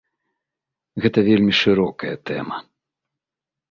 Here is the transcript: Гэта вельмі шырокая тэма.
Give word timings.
Гэта 1.05 1.19
вельмі 1.29 1.53
шырокая 1.61 2.15
тэма. 2.31 2.57